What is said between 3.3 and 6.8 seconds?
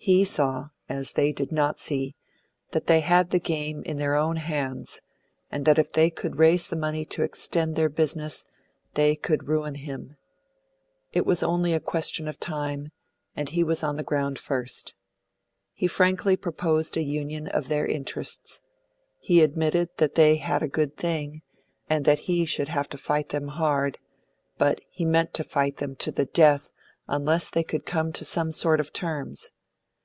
game in their own hands, and that if they could raise the